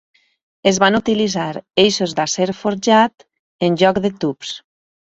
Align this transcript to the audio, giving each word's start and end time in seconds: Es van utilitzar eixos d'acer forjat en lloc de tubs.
Es 0.71 0.79
van 0.83 0.97
utilitzar 0.99 1.61
eixos 1.85 2.17
d'acer 2.21 2.49
forjat 2.65 3.29
en 3.71 3.81
lloc 3.85 4.05
de 4.09 4.17
tubs. 4.27 4.61